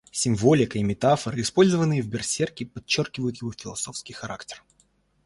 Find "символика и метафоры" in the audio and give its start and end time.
0.11-1.39